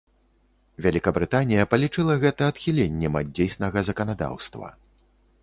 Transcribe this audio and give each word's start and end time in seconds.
Вялікабрытанія 0.85 1.65
палічыла 1.73 2.15
гэта 2.23 2.49
адхіленнем 2.55 3.13
ад 3.21 3.27
дзейснага 3.37 3.77
заканадаўства. 3.93 4.67